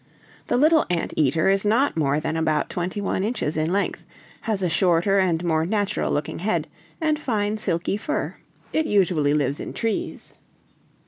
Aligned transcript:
"The 0.47 0.57
little 0.57 0.83
ant 0.89 1.13
eater 1.15 1.47
is 1.47 1.63
not 1.63 1.95
more 1.95 2.19
than 2.19 2.35
about 2.35 2.71
twenty 2.71 2.99
one 2.99 3.23
inches 3.23 3.55
in 3.55 3.71
length, 3.71 4.03
has 4.41 4.63
a 4.63 4.67
shorter 4.67 5.19
and 5.19 5.43
more 5.43 5.63
natural 5.63 6.11
looking 6.11 6.39
head, 6.39 6.67
and 6.99 7.19
fine 7.19 7.57
silky 7.59 7.97
fur. 7.97 8.37
It 8.73 8.87
usually 8.87 9.35
lives 9.35 9.59
in 9.59 9.73
trees." 9.73 10.33